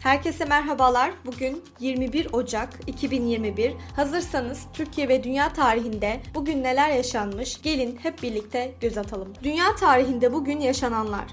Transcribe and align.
Herkese 0.00 0.44
merhabalar. 0.44 1.12
Bugün 1.26 1.64
21 1.80 2.28
Ocak 2.32 2.68
2021. 2.86 3.72
Hazırsanız 3.96 4.66
Türkiye 4.72 5.08
ve 5.08 5.24
dünya 5.24 5.52
tarihinde 5.52 6.20
bugün 6.34 6.62
neler 6.62 6.90
yaşanmış? 6.90 7.62
Gelin 7.62 7.98
hep 8.02 8.22
birlikte 8.22 8.74
göz 8.80 8.98
atalım. 8.98 9.32
Dünya 9.42 9.74
tarihinde 9.74 10.32
bugün 10.32 10.60
yaşananlar. 10.60 11.24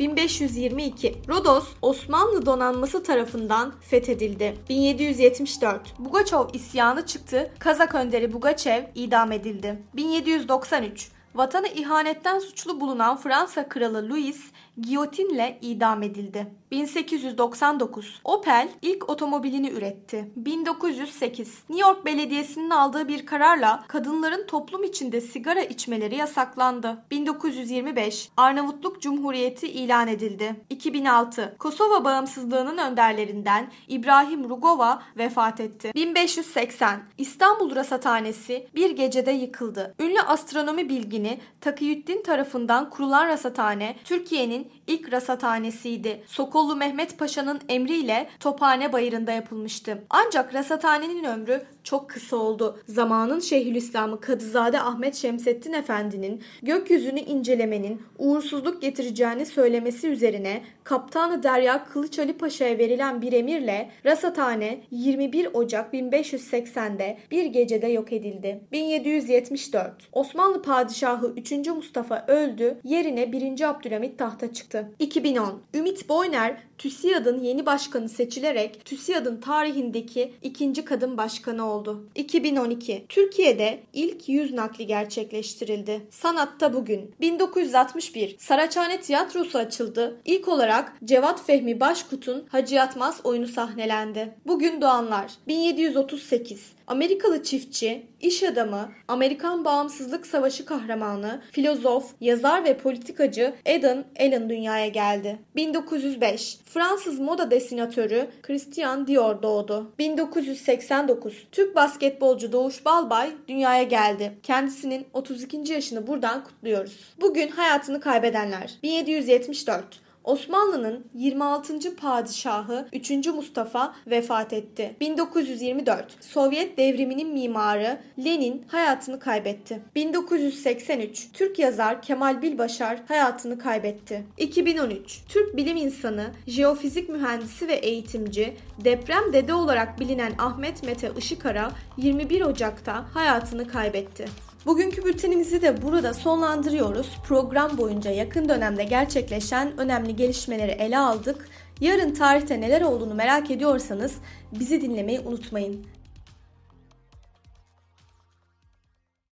1522 0.00 1.16
Rodos 1.28 1.68
Osmanlı 1.82 2.46
donanması 2.46 3.02
tarafından 3.02 3.74
fethedildi. 3.80 4.54
1774 4.68 5.98
Bugaçov 5.98 6.48
isyanı 6.52 7.06
çıktı. 7.06 7.52
Kazak 7.58 7.94
önderi 7.94 8.32
Bugaçev 8.32 8.84
idam 8.94 9.32
edildi. 9.32 9.82
1793 9.94 11.13
Vatanı 11.34 11.68
ihanetten 11.68 12.38
suçlu 12.38 12.80
bulunan 12.80 13.16
Fransa 13.16 13.68
kralı 13.68 14.10
Louis 14.10 14.40
giyotinle 14.80 15.58
idam 15.60 16.02
edildi. 16.02 16.46
1899 16.70 18.20
Opel 18.24 18.68
ilk 18.82 19.10
otomobilini 19.10 19.70
üretti. 19.70 20.30
1908 20.36 21.58
New 21.68 21.88
York 21.88 22.06
Belediyesi'nin 22.06 22.70
aldığı 22.70 23.08
bir 23.08 23.26
kararla 23.26 23.84
kadınların 23.88 24.46
toplum 24.46 24.84
içinde 24.84 25.20
sigara 25.20 25.62
içmeleri 25.62 26.16
yasaklandı. 26.16 27.04
1925 27.10 28.28
Arnavutluk 28.36 29.02
Cumhuriyeti 29.02 29.68
ilan 29.68 30.08
edildi. 30.08 30.56
2006 30.70 31.56
Kosova 31.58 32.04
bağımsızlığının 32.04 32.78
önderlerinden 32.78 33.72
İbrahim 33.88 34.48
Rugova 34.48 35.02
vefat 35.16 35.60
etti. 35.60 35.92
1580 35.94 37.02
İstanbul 37.18 37.74
Rasathanesi 37.74 38.68
bir 38.74 38.90
gecede 38.90 39.30
yıkıldı. 39.30 39.94
Ünlü 40.00 40.20
astronomi 40.20 40.88
bilgini 40.88 41.23
Takiyüddin 41.60 42.22
tarafından 42.22 42.90
kurulan 42.90 43.28
rasathane 43.28 43.96
Türkiye'nin 44.04 44.70
ilk 44.86 45.12
rasathanesiydi. 45.12 46.22
Sokollu 46.26 46.76
Mehmet 46.76 47.18
Paşa'nın 47.18 47.60
emriyle 47.68 48.28
Tophane 48.40 48.92
Bayırı'nda 48.92 49.32
yapılmıştı. 49.32 50.04
Ancak 50.10 50.54
rasathanenin 50.54 51.24
ömrü 51.24 51.62
çok 51.84 52.10
kısa 52.10 52.36
oldu. 52.36 52.78
Zamanın 52.88 53.40
Şeyhülislam'ı 53.40 54.20
Kadızade 54.20 54.80
Ahmet 54.80 55.14
Şemsettin 55.14 55.72
Efendi'nin 55.72 56.42
gökyüzünü 56.62 57.20
incelemenin 57.20 58.02
uğursuzluk 58.18 58.82
getireceğini 58.82 59.46
söylemesi 59.46 60.08
üzerine 60.08 60.62
Kaptanı 60.84 61.42
Derya 61.42 61.84
Kılıç 61.84 62.18
Ali 62.18 62.32
Paşa'ya 62.32 62.78
verilen 62.78 63.22
bir 63.22 63.32
emirle 63.32 63.90
rasathane 64.04 64.80
21 64.90 65.48
Ocak 65.54 65.94
1580'de 65.94 67.18
bir 67.30 67.44
gecede 67.44 67.86
yok 67.86 68.12
edildi. 68.12 68.60
1774 68.72 70.08
Osmanlı 70.12 70.62
Padişahı 70.62 71.13
3. 71.22 71.52
Mustafa 71.68 72.24
öldü, 72.28 72.80
yerine 72.84 73.32
1. 73.32 73.68
Abdülhamit 73.68 74.18
tahta 74.18 74.52
çıktı. 74.52 74.88
2010 74.98 75.62
Ümit 75.74 76.08
Boyner 76.08 76.56
TÜSİAD'ın 76.78 77.40
yeni 77.40 77.66
başkanı 77.66 78.08
seçilerek 78.08 78.84
TÜSİAD'ın 78.84 79.40
tarihindeki 79.40 80.34
ikinci 80.42 80.84
kadın 80.84 81.18
başkanı 81.18 81.70
oldu. 81.70 82.08
2012 82.14 83.04
Türkiye'de 83.08 83.80
ilk 83.92 84.28
yüz 84.28 84.52
nakli 84.52 84.86
gerçekleştirildi. 84.86 86.06
Sanatta 86.10 86.72
bugün 86.72 87.14
1961 87.20 88.36
Saraçhane 88.38 89.00
Tiyatrosu 89.00 89.58
açıldı. 89.58 90.20
İlk 90.24 90.48
olarak 90.48 90.92
Cevat 91.04 91.46
Fehmi 91.46 91.80
Başkut'un 91.80 92.46
Hacı 92.48 92.74
Yatmaz 92.74 93.20
oyunu 93.24 93.46
sahnelendi. 93.46 94.34
Bugün 94.46 94.80
doğanlar 94.80 95.32
1738 95.48 96.74
Amerikalı 96.86 97.42
çiftçi, 97.42 98.06
iş 98.20 98.42
adamı, 98.42 98.88
Amerikan 99.08 99.64
Bağımsızlık 99.64 100.26
Savaşı 100.26 100.64
kahramanı, 101.04 101.40
filozof, 101.52 102.14
yazar 102.20 102.64
ve 102.64 102.76
politikacı 102.76 103.54
Eden 103.66 104.04
Allen 104.20 104.48
dünyaya 104.48 104.88
geldi. 104.88 105.38
1905 105.56 106.58
Fransız 106.64 107.20
moda 107.20 107.50
desinatörü 107.50 108.28
Christian 108.42 109.06
Dior 109.06 109.42
doğdu. 109.42 109.92
1989 109.98 111.46
Türk 111.52 111.76
basketbolcu 111.76 112.52
Doğuş 112.52 112.84
Balbay 112.84 113.30
dünyaya 113.48 113.82
geldi. 113.82 114.32
Kendisinin 114.42 115.06
32. 115.12 115.72
yaşını 115.72 116.06
buradan 116.06 116.44
kutluyoruz. 116.44 117.14
Bugün 117.20 117.48
hayatını 117.48 118.00
kaybedenler 118.00 118.74
1774 118.82 120.03
Osmanlı'nın 120.24 121.06
26. 121.14 121.96
padişahı 121.96 122.88
3. 122.92 123.10
Mustafa 123.26 123.94
vefat 124.06 124.52
etti. 124.52 124.96
1924 125.00 126.24
Sovyet 126.24 126.78
devriminin 126.78 127.32
mimarı 127.32 128.00
Lenin 128.24 128.64
hayatını 128.68 129.20
kaybetti. 129.20 129.82
1983 129.94 131.28
Türk 131.32 131.58
yazar 131.58 132.02
Kemal 132.02 132.42
Bilbaşar 132.42 133.02
hayatını 133.08 133.58
kaybetti. 133.58 134.24
2013 134.38 135.20
Türk 135.28 135.56
bilim 135.56 135.76
insanı, 135.76 136.26
jeofizik 136.46 137.08
mühendisi 137.08 137.68
ve 137.68 137.74
eğitimci, 137.74 138.56
deprem 138.84 139.32
dede 139.32 139.54
olarak 139.54 140.00
bilinen 140.00 140.32
Ahmet 140.38 140.82
Mete 140.82 141.10
Işıkara 141.18 141.70
21 141.96 142.40
Ocak'ta 142.40 143.04
hayatını 143.14 143.68
kaybetti. 143.68 144.24
Bugünkü 144.66 145.04
bültenimizi 145.04 145.62
de 145.62 145.82
burada 145.82 146.14
sonlandırıyoruz. 146.14 147.18
Program 147.28 147.78
boyunca 147.78 148.10
yakın 148.10 148.48
dönemde 148.48 148.84
gerçekleşen 148.84 149.80
önemli 149.80 150.16
gelişmeleri 150.16 150.70
ele 150.70 150.98
aldık. 150.98 151.48
Yarın 151.80 152.14
tarihte 152.14 152.60
neler 152.60 152.80
olduğunu 152.82 153.14
merak 153.14 153.50
ediyorsanız 153.50 154.14
bizi 154.58 154.80
dinlemeyi 154.80 155.20
unutmayın. 155.20 155.86